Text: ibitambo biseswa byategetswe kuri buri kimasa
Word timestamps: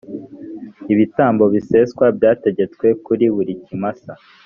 ibitambo 0.93 1.43
biseswa 1.53 2.05
byategetswe 2.17 2.87
kuri 3.05 3.25
buri 3.35 3.53
kimasa 3.65 4.13